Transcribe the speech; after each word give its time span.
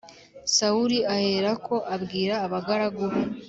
sawuli 0.55 0.97
aherako 1.15 1.75
abwira 1.95 2.35
abagaragu 2.45 3.03
be 3.11 3.19